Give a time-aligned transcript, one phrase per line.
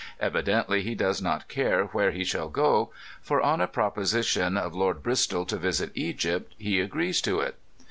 [0.19, 5.03] Evidently he does not care where he shall go, for on a proposition of Lord
[5.03, 7.59] Bristol to visit Egypt he agrees to it.